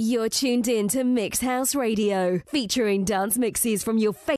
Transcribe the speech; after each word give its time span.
You're 0.00 0.28
tuned 0.28 0.68
in 0.68 0.86
to 0.90 1.02
Mix 1.02 1.40
House 1.40 1.74
Radio, 1.74 2.40
featuring 2.46 3.04
dance 3.04 3.36
mixes 3.36 3.82
from 3.82 3.98
your 3.98 4.12
favorite. 4.12 4.37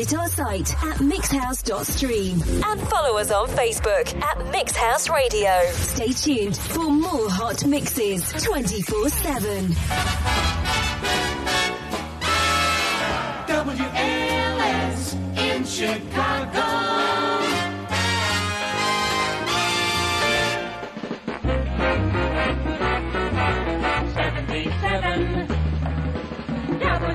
Visit 0.00 0.18
our 0.18 0.28
site 0.28 0.72
at 0.82 0.96
mixhouse.stream 0.96 2.40
and 2.64 2.80
follow 2.88 3.18
us 3.18 3.30
on 3.30 3.48
Facebook 3.48 4.14
at 4.22 4.38
Mixhouse 4.50 5.14
Radio. 5.14 5.50
Stay 5.72 6.12
tuned 6.12 6.56
for 6.56 6.90
more 6.90 7.28
hot 7.28 7.66
mixes 7.66 8.32
24 8.42 9.10
7. 9.10 9.66
WLS 13.46 15.14
in 15.36 15.64
Chicago. 15.66 16.70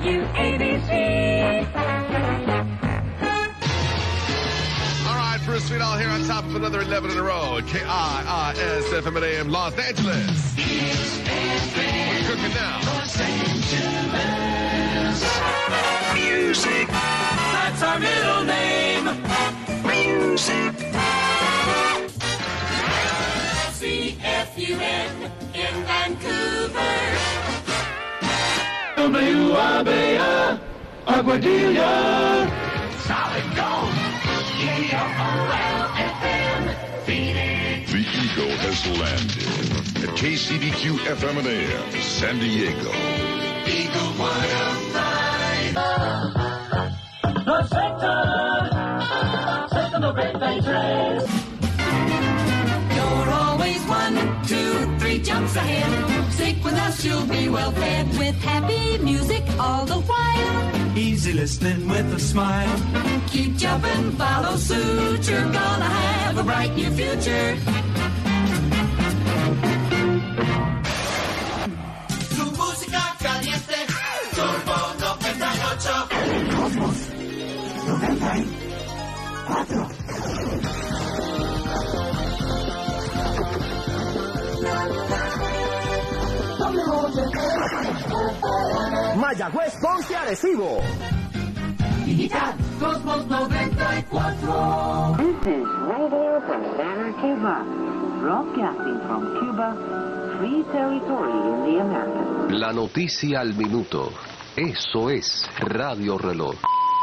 WABC. 0.06 1.16
All 5.56 5.62
right, 5.62 5.68
Bruce 5.70 5.80
Sweetall 5.80 5.98
here 5.98 6.10
on 6.10 6.22
top 6.24 6.44
of 6.44 6.54
another 6.54 6.82
11 6.82 7.12
in 7.12 7.16
a 7.16 7.22
row. 7.22 7.62
K-I-I-S 7.66 8.92
FM 8.92 9.16
at 9.16 9.22
AM 9.22 9.48
Los 9.48 9.72
Angeles. 9.78 10.54
We're 10.54 12.20
cooking 12.26 12.52
now. 12.52 12.80
Music. 16.12 16.88
That's 16.88 17.82
our 17.82 17.98
middle 17.98 18.44
name. 18.44 19.04
Music. 19.86 20.74
CFUN 23.78 25.30
in 25.54 25.84
Vancouver. 25.86 27.16
WIBA, 28.96 30.60
Aguadilla. 31.06 32.50
Solid 33.06 33.56
gold. 33.56 34.05
Phoenix. 37.06 37.90
The 37.92 37.98
Eagle 37.98 38.56
has 38.58 38.86
landed 38.98 40.04
at 40.04 40.14
KCBQ 40.16 40.98
FM 41.16 41.38
and 41.38 41.46
AM, 41.46 41.92
San 42.02 42.38
Diego. 42.38 42.92
Eagle 43.66 44.12
105. 44.20 45.15
Ahead. 55.56 56.32
Stick 56.32 56.62
with 56.64 56.74
us, 56.74 57.04
you'll 57.04 57.26
be 57.26 57.48
well 57.48 57.70
fed 57.72 58.06
with 58.18 58.36
happy 58.42 58.98
music 58.98 59.42
all 59.58 59.84
the 59.86 60.00
while. 60.10 60.96
Easy 60.96 61.32
listening 61.32 61.88
with 61.88 62.12
a 62.14 62.20
smile. 62.20 62.76
Keep 63.28 63.56
jumping, 63.56 64.12
follow 64.12 64.56
suit. 64.56 65.28
You're 65.28 65.50
gonna 65.60 65.90
have 66.00 66.38
a 66.38 66.42
bright 66.42 66.74
new 66.74 66.90
future. 66.90 67.56
Tu 72.34 72.44
música 72.58 73.02
caliente. 73.18 73.78
Turbo 74.36 74.78
98. 74.98 75.36
Mayagüez, 89.16 89.74
Ponce, 89.80 90.16
Arecibo. 90.16 90.80
Digital 92.04 92.54
Cosmos 92.80 93.26
94. 93.28 95.16
This 95.18 95.46
is 95.46 95.66
Radio 95.86 96.40
Havana, 96.40 97.12
Cuba. 97.20 97.64
Broadcasting 98.20 99.00
from 99.06 99.22
Cuba, 99.38 99.68
free 100.38 100.64
territory 100.72 101.32
in 101.32 101.56
the 101.64 101.80
Americas. 101.80 102.52
La 102.58 102.72
noticia 102.72 103.40
al 103.40 103.54
minuto. 103.54 104.12
Eso 104.56 105.10
es 105.10 105.48
Radio 105.60 106.18
Reloj. 106.18 106.56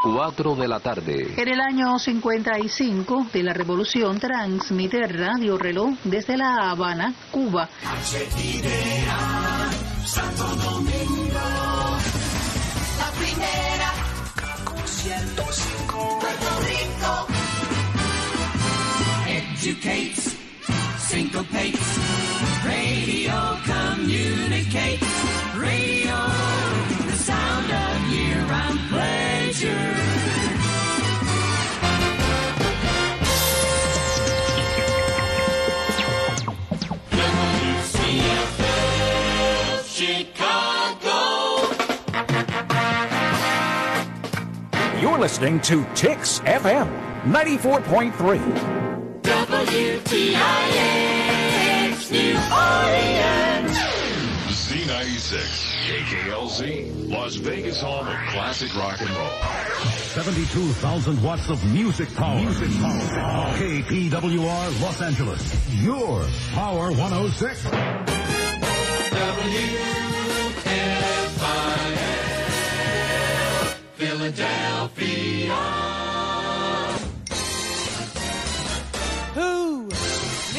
4 0.03 0.56
de 0.56 0.68
la 0.68 0.81
tarde. 0.81 1.34
En 1.38 1.47
el 1.47 1.62
año 1.62 1.97
55 1.97 3.28
de 3.31 3.44
la 3.44 3.53
Revolución 3.53 4.20
transmite 4.20 5.08
Radio 5.08 5.58
Reloj 5.58 5.94
desde 6.03 6.35
La 6.35 6.72
Habana, 6.72 7.14
Cuba. 7.31 7.70
Santo 10.06 10.44
Domingo. 10.56 11.40
La 13.00 13.09
primera. 13.18 13.90
KQ 14.36 14.86
105. 14.86 16.19
Puerto 16.19 16.50
Rico. 16.68 17.28
Educates. 19.28 20.36
Syncopates. 21.08 21.83
Listening 45.23 45.56
to 45.61 45.85
Tix 45.95 46.41
FM 46.44 46.85
94.3. 47.23 48.11
WTIX 49.22 50.41
New 52.11 52.35
Orleans. 52.51 53.78
Z96, 54.51 55.39
KKLZ, 55.88 57.09
Las 57.09 57.35
Vegas 57.35 57.79
home 57.79 58.06
of 58.06 58.17
classic 58.31 58.75
rock 58.75 59.00
and 59.00 59.09
roll. 59.11 59.29
72,000 60.11 61.23
watts 61.23 61.50
of 61.50 61.63
music 61.72 62.13
power. 62.16 62.41
Music 62.41 62.69
power. 62.81 63.55
KPWR 63.55 64.81
Los 64.81 65.01
Angeles. 65.01 65.41
Your 65.81 66.28
Power 66.53 66.91
106. 66.91 67.63
WFIL 70.84 72.22
Philadelphia. 74.03 75.56
Who 79.34 79.88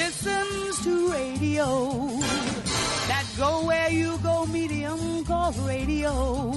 listens 0.01 0.83
to 0.85 1.13
radio? 1.13 1.67
That 3.11 3.27
go 3.37 3.67
where 3.67 3.91
you 3.91 4.17
go 4.23 4.47
medium 4.47 5.27
called 5.27 5.59
radio. 5.59 6.53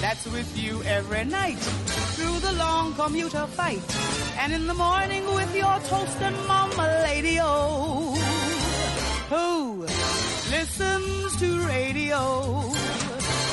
That's 0.00 0.24
with 0.28 0.50
you 0.56 0.82
every 0.84 1.24
night 1.26 1.60
through 2.14 2.38
the 2.40 2.54
long 2.54 2.94
commuter 2.94 3.46
fight. 3.46 3.84
And 4.40 4.50
in 4.54 4.66
the 4.66 4.74
morning 4.74 5.24
with 5.34 5.54
your 5.54 5.78
toast 5.90 6.18
and 6.22 6.36
mama 6.48 6.86
lady 7.04 7.36
oh. 7.38 8.14
Who 9.28 9.82
listens 10.56 11.36
to 11.36 11.48
radio? 11.66 12.72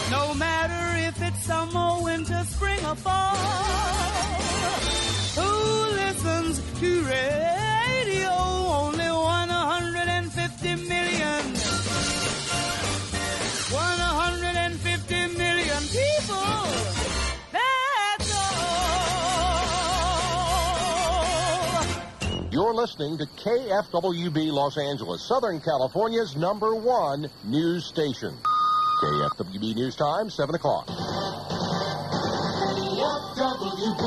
No 0.09 0.33
matter 0.33 0.97
if 1.07 1.21
it's 1.21 1.43
summer, 1.45 2.01
winter, 2.03 2.43
spring, 2.45 2.83
or 2.83 2.95
fall. 2.95 3.35
Who 5.35 5.91
listens 5.95 6.59
to 6.79 7.03
radio? 7.03 8.31
Only 8.31 9.05
150 9.05 10.75
million. 10.87 11.43
150 13.69 15.37
million 15.37 15.83
people. 15.93 16.65
That's 17.51 18.31
all. 22.33 22.49
You're 22.51 22.73
listening 22.73 23.19
to 23.19 23.27
KFWB 23.27 24.51
Los 24.51 24.79
Angeles, 24.79 25.21
Southern 25.21 25.61
California's 25.61 26.35
number 26.35 26.73
one 26.73 27.29
news 27.43 27.85
station. 27.85 28.35
KFWB 28.99 29.75
News 29.75 29.95
Time, 29.95 30.29
7 30.29 30.55
o'clock. 30.55 30.85
WB 33.39 34.03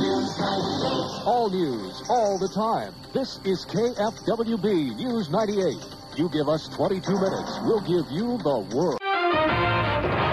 News 0.00 0.38
98. 0.40 1.22
All 1.24 1.48
news, 1.48 2.02
all 2.08 2.36
the 2.36 2.48
time. 2.48 2.92
This 3.12 3.38
is 3.44 3.64
KFWB 3.66 4.96
News 4.96 5.30
98. 5.30 5.76
You 6.16 6.28
give 6.30 6.48
us 6.48 6.66
22 6.70 7.12
minutes, 7.14 7.58
we'll 7.62 7.82
give 7.82 8.10
you 8.10 8.36
the 8.38 8.58
world. 8.74 8.98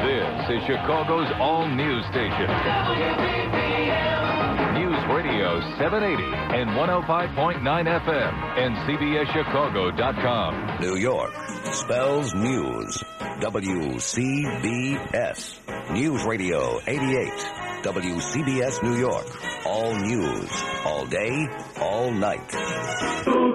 This 0.02 0.50
is 0.50 0.64
Chicago's 0.66 1.32
all 1.40 1.68
news 1.68 2.04
station. 2.08 2.48
News 2.50 4.21
Radio 5.32 5.62
780 5.80 6.24
and 6.60 6.70
105.9 6.72 7.64
FM 7.64 8.34
and 8.58 8.76
CBSChicago.com. 8.84 10.80
New 10.82 10.98
York 10.98 11.32
spells 11.72 12.34
news. 12.36 13.02
WCBS. 13.40 14.90
News 15.94 16.26
Radio 16.26 16.82
88. 16.86 17.32
WCBS 17.84 18.84
New 18.84 18.98
York. 18.98 19.26
All 19.66 19.96
news. 19.96 20.52
All 20.86 21.06
day. 21.06 21.48
All 21.80 22.12
night. 22.12 23.51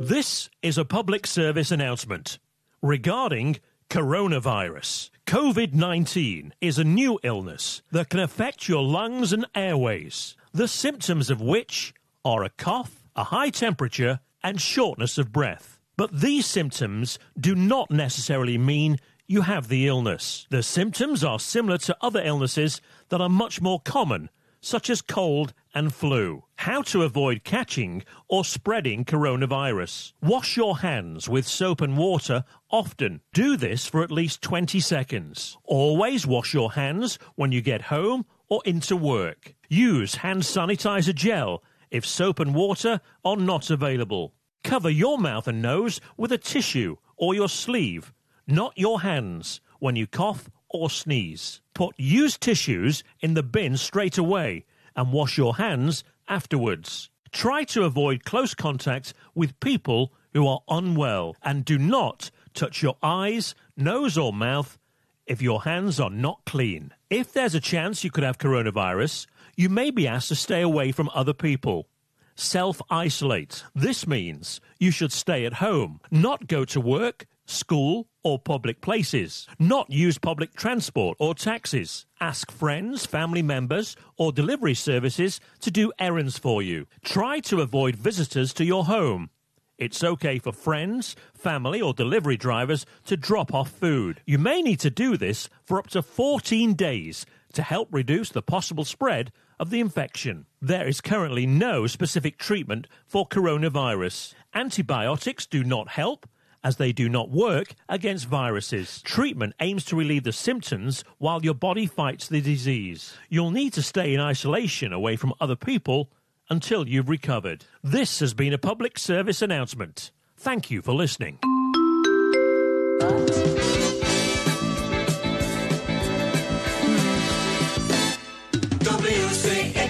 This 0.00 0.48
is 0.62 0.78
a 0.78 0.84
public 0.84 1.26
service 1.26 1.72
announcement 1.72 2.38
regarding 2.80 3.58
coronavirus. 3.90 5.10
COVID 5.26 5.74
19 5.74 6.54
is 6.60 6.78
a 6.78 6.84
new 6.84 7.18
illness 7.24 7.82
that 7.90 8.08
can 8.08 8.20
affect 8.20 8.68
your 8.68 8.84
lungs 8.84 9.32
and 9.32 9.44
airways, 9.56 10.36
the 10.52 10.68
symptoms 10.68 11.30
of 11.30 11.40
which 11.40 11.94
are 12.24 12.44
a 12.44 12.50
cough, 12.50 13.08
a 13.16 13.24
high 13.24 13.50
temperature, 13.50 14.20
and 14.40 14.60
shortness 14.60 15.18
of 15.18 15.32
breath. 15.32 15.80
But 15.96 16.20
these 16.20 16.46
symptoms 16.46 17.18
do 17.36 17.56
not 17.56 17.90
necessarily 17.90 18.56
mean 18.56 19.00
you 19.26 19.40
have 19.42 19.66
the 19.66 19.88
illness. 19.88 20.46
The 20.48 20.62
symptoms 20.62 21.24
are 21.24 21.40
similar 21.40 21.76
to 21.78 21.96
other 22.00 22.22
illnesses 22.22 22.80
that 23.08 23.20
are 23.20 23.28
much 23.28 23.60
more 23.60 23.80
common, 23.80 24.30
such 24.60 24.90
as 24.90 25.02
cold 25.02 25.54
and 25.74 25.92
flu. 25.92 26.44
How 26.56 26.82
to 26.82 27.02
avoid 27.02 27.44
catching 27.44 28.04
or 28.28 28.44
spreading 28.44 29.04
coronavirus. 29.04 30.12
Wash 30.22 30.56
your 30.56 30.78
hands 30.78 31.28
with 31.28 31.46
soap 31.46 31.80
and 31.80 31.96
water 31.96 32.44
often. 32.70 33.20
Do 33.32 33.56
this 33.56 33.86
for 33.86 34.02
at 34.02 34.10
least 34.10 34.42
20 34.42 34.80
seconds. 34.80 35.56
Always 35.64 36.26
wash 36.26 36.54
your 36.54 36.72
hands 36.72 37.18
when 37.34 37.52
you 37.52 37.60
get 37.60 37.82
home 37.82 38.26
or 38.48 38.62
into 38.64 38.96
work. 38.96 39.54
Use 39.68 40.16
hand 40.16 40.42
sanitizer 40.42 41.14
gel 41.14 41.62
if 41.90 42.04
soap 42.04 42.40
and 42.40 42.54
water 42.54 43.00
are 43.24 43.36
not 43.36 43.70
available. 43.70 44.34
Cover 44.64 44.90
your 44.90 45.18
mouth 45.18 45.48
and 45.48 45.62
nose 45.62 46.00
with 46.16 46.32
a 46.32 46.38
tissue 46.38 46.96
or 47.16 47.34
your 47.34 47.48
sleeve, 47.48 48.12
not 48.46 48.72
your 48.76 49.00
hands, 49.00 49.60
when 49.78 49.96
you 49.96 50.06
cough 50.06 50.50
or 50.68 50.90
sneeze. 50.90 51.60
Put 51.74 51.94
used 51.96 52.40
tissues 52.40 53.04
in 53.20 53.34
the 53.34 53.42
bin 53.42 53.76
straight 53.76 54.18
away 54.18 54.64
and 54.98 55.12
wash 55.12 55.38
your 55.38 55.56
hands 55.56 56.02
afterwards. 56.26 57.08
Try 57.30 57.62
to 57.64 57.84
avoid 57.84 58.24
close 58.24 58.52
contact 58.52 59.14
with 59.32 59.60
people 59.60 60.12
who 60.34 60.46
are 60.48 60.60
unwell 60.68 61.36
and 61.40 61.64
do 61.64 61.78
not 61.78 62.32
touch 62.52 62.82
your 62.82 62.96
eyes, 63.00 63.54
nose, 63.76 64.18
or 64.18 64.32
mouth 64.32 64.76
if 65.24 65.40
your 65.40 65.62
hands 65.62 66.00
are 66.00 66.10
not 66.10 66.40
clean. 66.46 66.92
If 67.10 67.32
there's 67.32 67.54
a 67.54 67.60
chance 67.60 68.02
you 68.02 68.10
could 68.10 68.24
have 68.24 68.38
coronavirus, 68.38 69.26
you 69.56 69.68
may 69.68 69.92
be 69.92 70.08
asked 70.08 70.28
to 70.28 70.34
stay 70.34 70.62
away 70.62 70.90
from 70.90 71.10
other 71.14 71.34
people. 71.34 71.86
Self 72.34 72.82
isolate. 72.90 73.62
This 73.76 74.04
means 74.04 74.60
you 74.80 74.90
should 74.90 75.12
stay 75.12 75.44
at 75.44 75.54
home, 75.54 76.00
not 76.10 76.48
go 76.48 76.64
to 76.64 76.80
work, 76.80 77.26
school, 77.46 78.08
or 78.28 78.38
public 78.38 78.82
places, 78.82 79.46
not 79.58 79.90
use 79.90 80.18
public 80.18 80.52
transport 80.54 81.16
or 81.18 81.34
taxis. 81.34 82.04
Ask 82.20 82.50
friends, 82.50 83.06
family 83.06 83.40
members, 83.40 83.96
or 84.18 84.32
delivery 84.32 84.74
services 84.74 85.40
to 85.60 85.70
do 85.70 85.92
errands 85.98 86.36
for 86.36 86.60
you. 86.60 86.86
Try 87.02 87.40
to 87.40 87.62
avoid 87.62 87.96
visitors 87.96 88.52
to 88.54 88.66
your 88.66 88.84
home. 88.84 89.30
It's 89.78 90.04
okay 90.04 90.38
for 90.38 90.52
friends, 90.52 91.16
family, 91.32 91.80
or 91.80 91.94
delivery 91.94 92.36
drivers 92.36 92.84
to 93.06 93.16
drop 93.16 93.54
off 93.54 93.70
food. 93.70 94.20
You 94.26 94.36
may 94.36 94.60
need 94.60 94.80
to 94.80 94.90
do 94.90 95.16
this 95.16 95.48
for 95.64 95.78
up 95.78 95.88
to 95.90 96.02
14 96.02 96.74
days 96.74 97.24
to 97.54 97.62
help 97.62 97.88
reduce 97.90 98.28
the 98.28 98.42
possible 98.42 98.84
spread 98.84 99.32
of 99.58 99.70
the 99.70 99.80
infection. 99.80 100.44
There 100.60 100.86
is 100.86 101.00
currently 101.00 101.46
no 101.46 101.86
specific 101.86 102.36
treatment 102.36 102.88
for 103.06 103.26
coronavirus. 103.26 104.34
Antibiotics 104.52 105.46
do 105.46 105.64
not 105.64 105.88
help 105.88 106.28
as 106.62 106.76
they 106.76 106.92
do 106.92 107.08
not 107.08 107.30
work 107.30 107.74
against 107.88 108.26
viruses. 108.26 109.02
Treatment 109.02 109.54
aims 109.60 109.84
to 109.86 109.96
relieve 109.96 110.24
the 110.24 110.32
symptoms 110.32 111.04
while 111.18 111.44
your 111.44 111.54
body 111.54 111.86
fights 111.86 112.28
the 112.28 112.40
disease. 112.40 113.14
You'll 113.28 113.50
need 113.50 113.72
to 113.74 113.82
stay 113.82 114.14
in 114.14 114.20
isolation 114.20 114.92
away 114.92 115.16
from 115.16 115.34
other 115.40 115.56
people 115.56 116.10
until 116.50 116.88
you've 116.88 117.08
recovered. 117.08 117.64
This 117.82 118.20
has 118.20 118.34
been 118.34 118.52
a 118.52 118.58
public 118.58 118.98
service 118.98 119.42
announcement. 119.42 120.10
Thank 120.36 120.70
you 120.70 120.82
for 120.82 120.94
listening. 120.94 121.38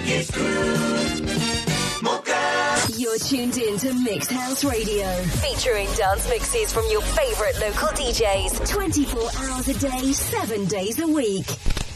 You're 0.09 0.98
tuned 3.27 3.57
in 3.57 3.77
to 3.77 3.93
Mix 3.93 4.27
House 4.29 4.63
Radio, 4.63 5.05
featuring 5.41 5.87
dance 5.93 6.27
mixes 6.29 6.71
from 6.71 6.85
your 6.89 7.01
favorite 7.01 7.59
local 7.59 7.89
DJs, 7.89 8.69
24 8.69 9.21
hours 9.39 9.67
a 9.67 9.73
day, 9.73 10.11
7 10.13 10.65
days 10.65 10.99
a 10.99 11.07
week. 11.07 11.88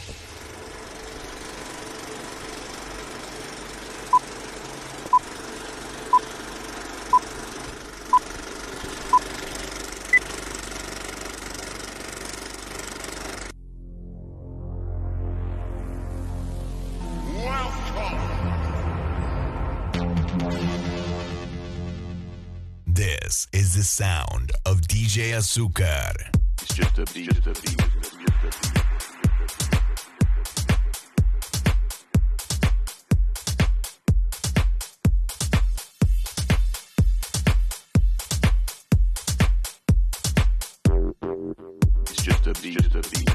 Sound 24.44 24.52
of 24.66 24.80
DJ 24.82 25.34
Azúcar. 25.34 26.12
It's 26.62 26.74
just 26.74 26.98
a 26.98 27.04
beat, 27.12 27.32
just 27.32 27.46
a 27.46 27.52
beat, 27.62 27.78
just 27.78 28.04
a 28.04 28.50
beat. 28.60 28.80
Just 42.14 42.46
a 42.46 43.00
beat, 43.10 43.33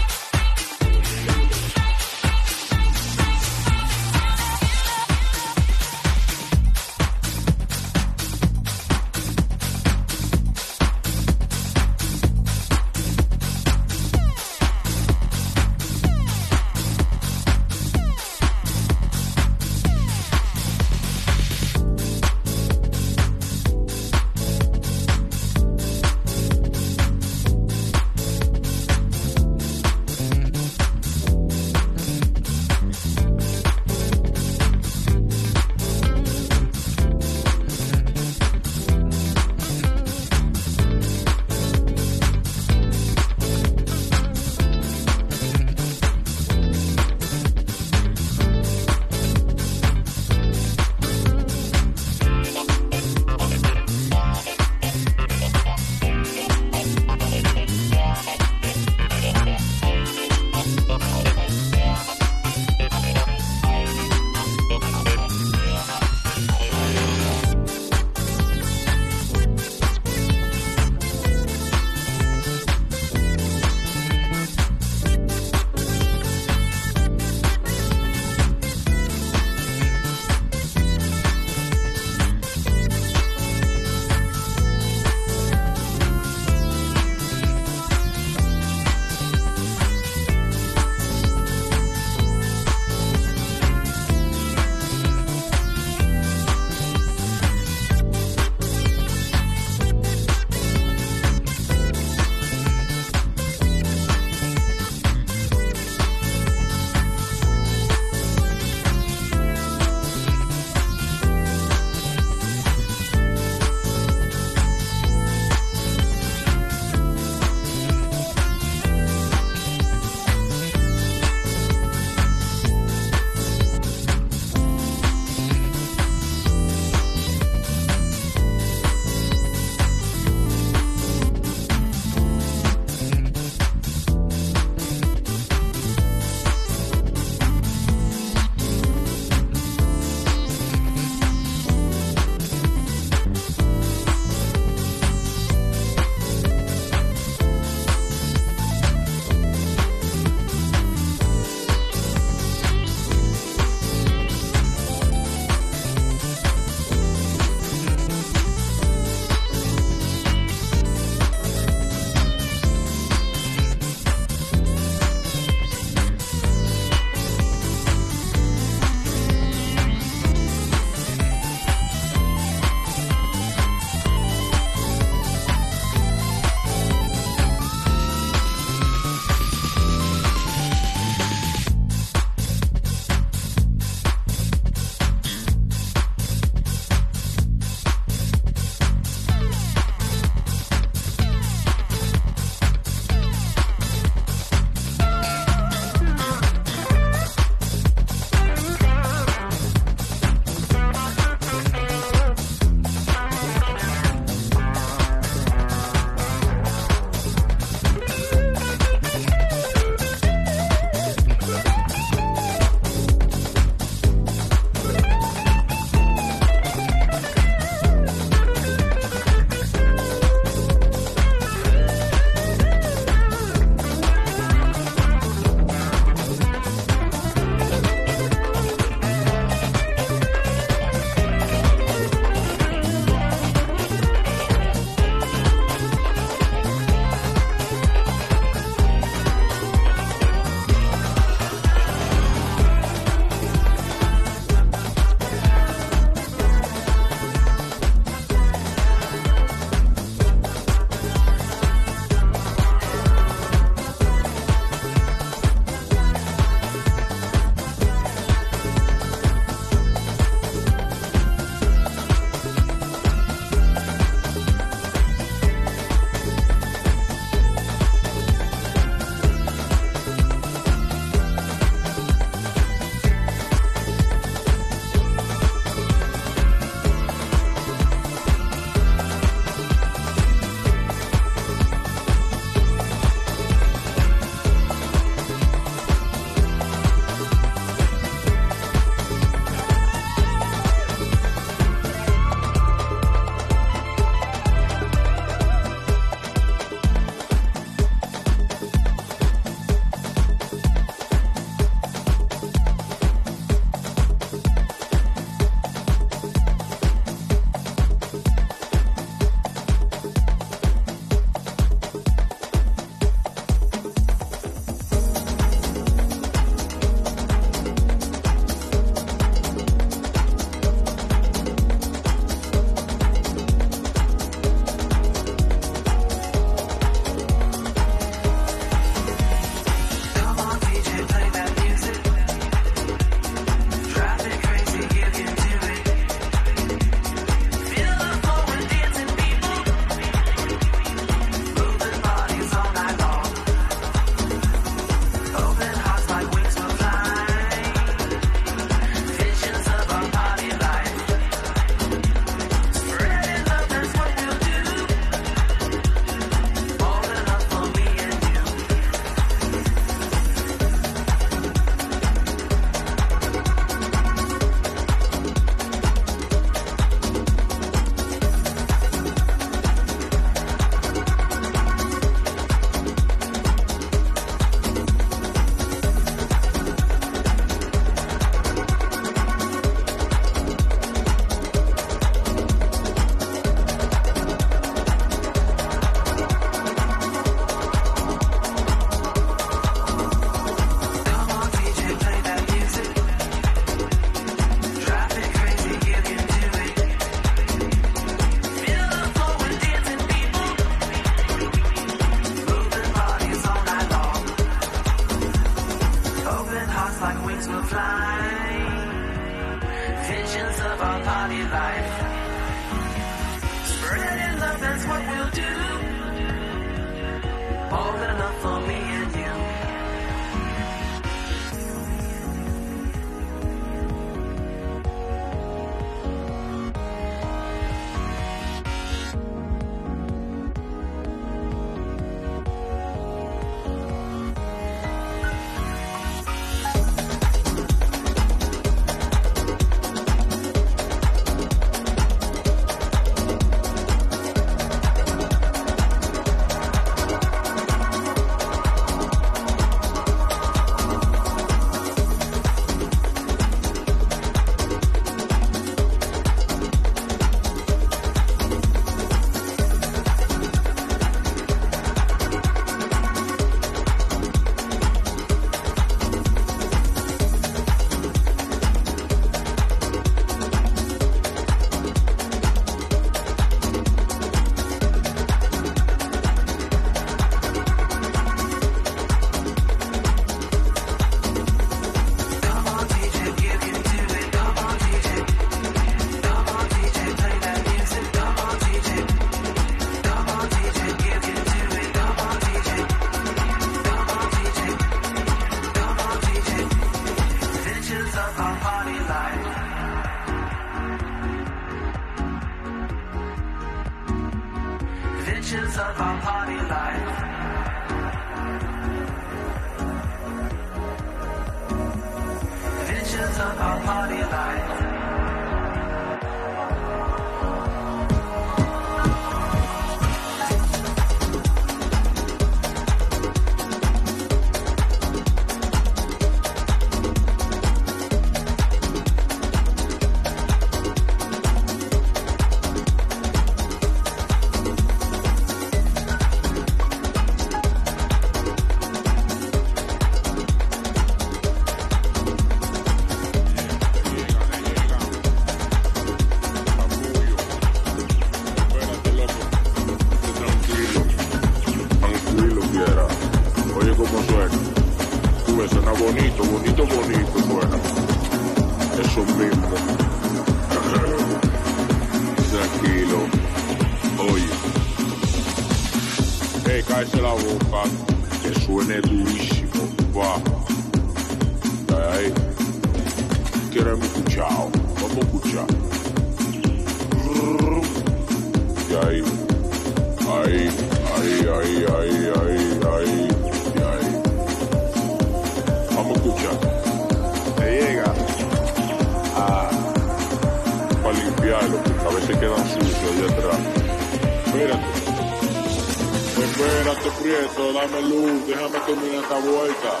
vuelta. 599.36 600.00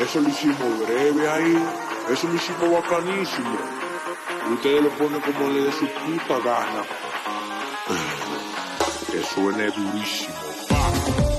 Eso 0.00 0.20
lo 0.20 0.28
hicimos 0.28 0.86
breve 0.86 1.28
ahí, 1.28 1.56
eso 2.10 2.28
lo 2.28 2.34
hicimos 2.34 2.70
bacanísimo. 2.72 3.56
Y 4.48 4.52
ustedes 4.54 4.82
lo 4.82 4.90
ponen 4.90 5.20
como 5.20 5.50
le 5.50 5.64
dé 5.64 5.72
su 5.72 5.86
puta 5.86 6.38
gana. 6.44 6.82
Que 9.10 9.22
suene 9.22 9.70
durísimo. 9.70 11.35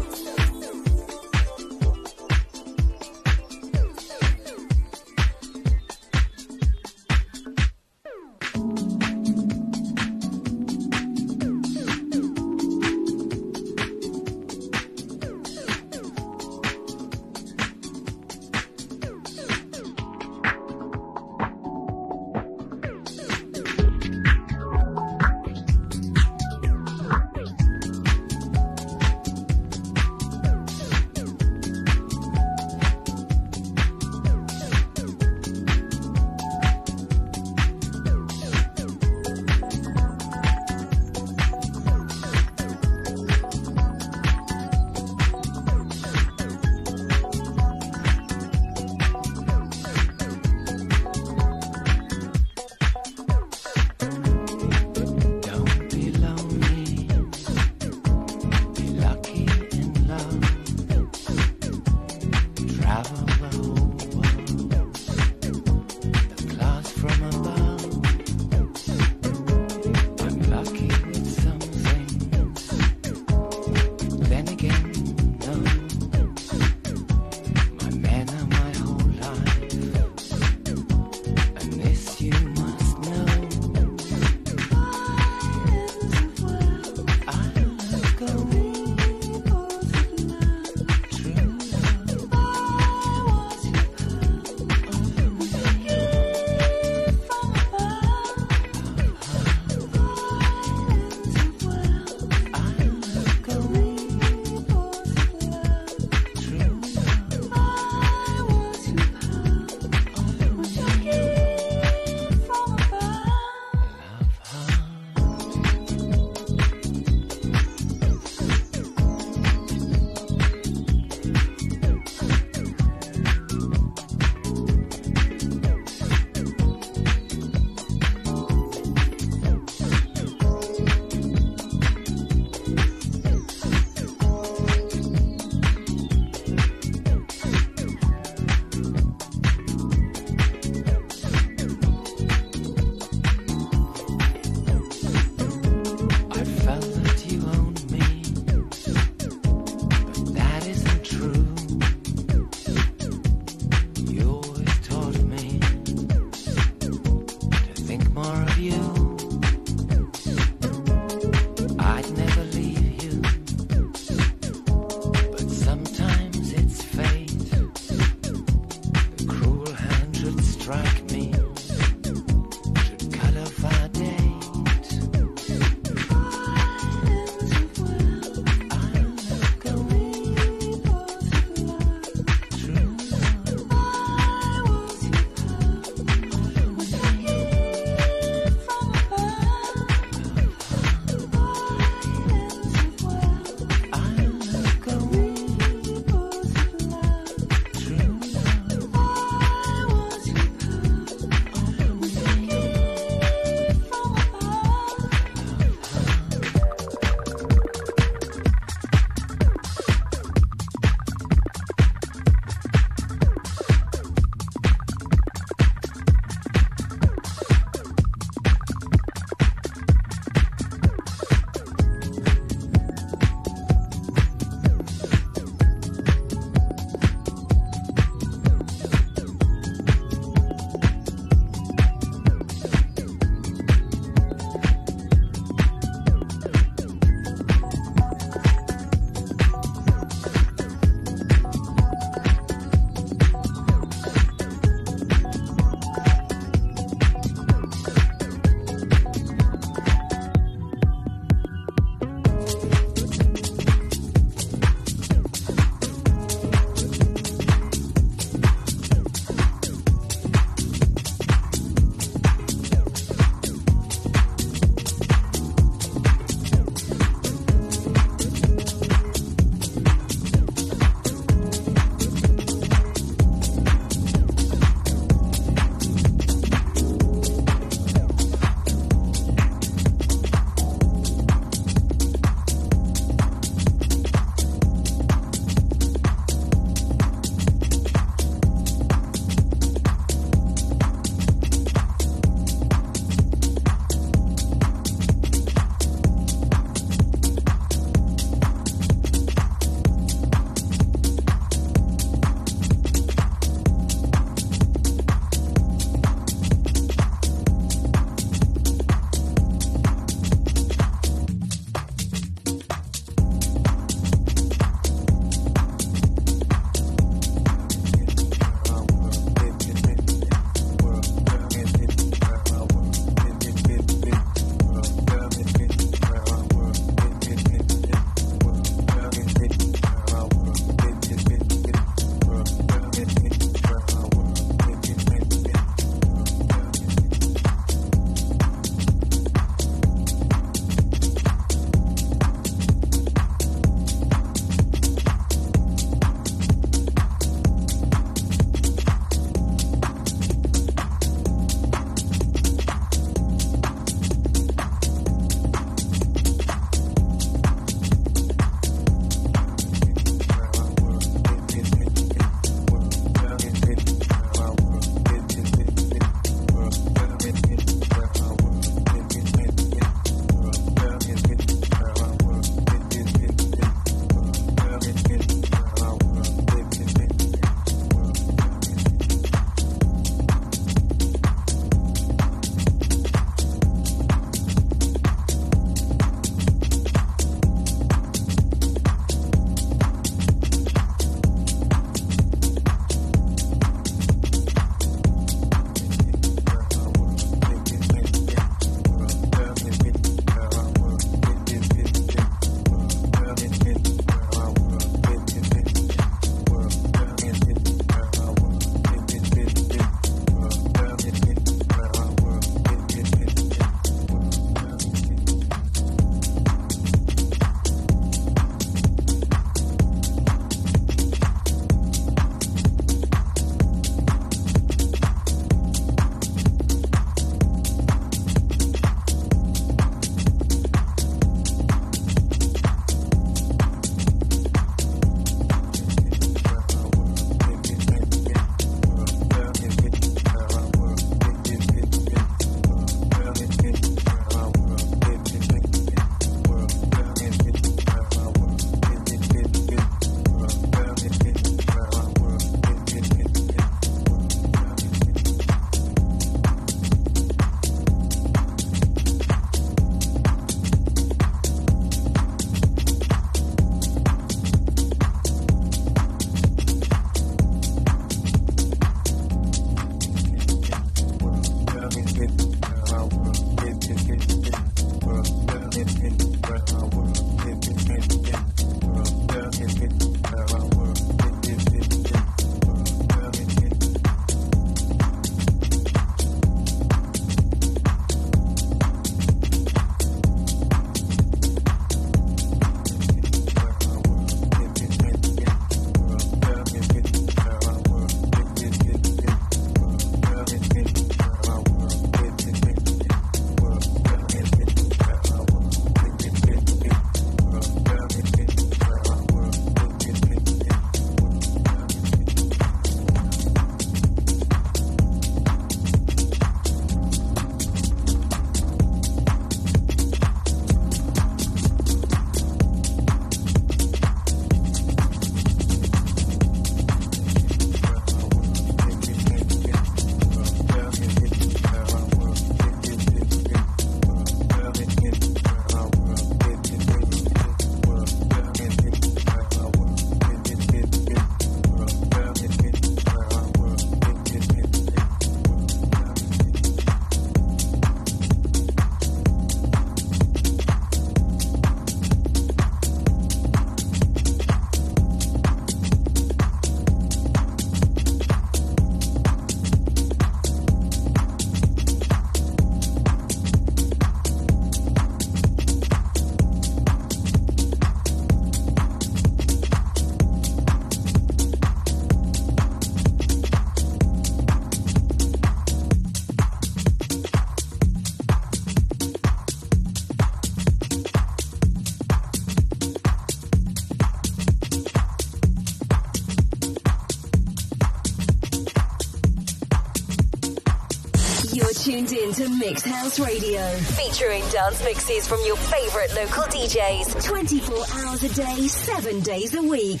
Mix 592.68 592.84
House 592.84 593.20
Radio, 593.20 593.64
featuring 593.94 594.42
dance 594.48 594.82
mixes 594.82 595.28
from 595.28 595.38
your 595.46 595.54
favorite 595.54 596.12
local 596.16 596.42
DJs, 596.42 597.24
24 597.24 597.76
hours 597.94 598.24
a 598.24 598.28
day, 598.34 598.66
7 598.66 599.20
days 599.20 599.54
a 599.54 599.62
week. 599.62 600.00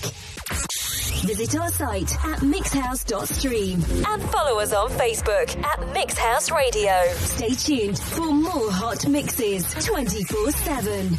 Visit 1.22 1.60
our 1.60 1.70
site 1.70 2.12
at 2.24 2.40
mixhouse.stream 2.40 3.84
and 4.04 4.22
follow 4.30 4.58
us 4.58 4.72
on 4.72 4.90
Facebook 4.90 5.56
at 5.64 5.92
Mix 5.92 6.18
House 6.18 6.50
Radio. 6.50 7.06
Stay 7.14 7.50
tuned 7.54 8.00
for 8.00 8.32
more 8.32 8.72
hot 8.72 9.06
mixes 9.06 9.72
24 9.86 10.50
7. 10.50 11.16